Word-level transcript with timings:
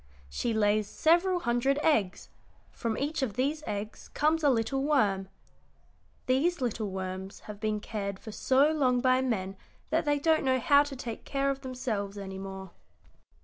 She 0.31 0.51
lays 0.51 0.87
several 0.89 1.41
hundred 1.41 1.77
eggs; 1.83 2.29
from 2.71 2.97
each 2.97 3.21
of 3.21 3.35
these 3.35 3.61
eggs 3.67 4.07
comes 4.15 4.43
a 4.43 4.49
little 4.49 4.81
worm. 4.83 5.27
These 6.25 6.59
little 6.59 6.89
worms 6.89 7.41
have 7.41 7.59
been 7.59 7.79
cared 7.79 8.17
for 8.17 8.31
so 8.31 8.71
long 8.71 8.99
by 8.99 9.21
men 9.21 9.55
that 9.91 10.05
they 10.05 10.17
don't 10.17 10.43
know 10.43 10.57
how 10.59 10.81
to 10.81 10.95
take 10.95 11.23
care 11.23 11.51
of 11.51 11.61
themselves 11.61 12.17
any 12.17 12.39
more. 12.39 12.71